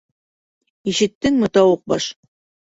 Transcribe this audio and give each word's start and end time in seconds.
Ишеттеңме, 0.93 1.51
тауыҡ 1.59 1.85
баш? 1.95 2.09